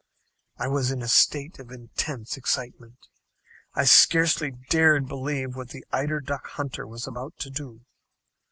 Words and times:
I 0.57 0.67
was 0.67 0.89
in 0.89 1.03
a 1.03 1.07
state 1.07 1.59
of 1.59 1.69
intense 1.71 2.35
excitement. 2.35 3.07
I 3.75 3.83
scarcely 3.85 4.49
dared 4.49 5.05
believe 5.07 5.55
what 5.55 5.69
the 5.69 5.85
eider 5.91 6.19
duck 6.21 6.47
hunter 6.47 6.87
was 6.87 7.05
about 7.05 7.37
to 7.37 7.51
do. 7.51 7.85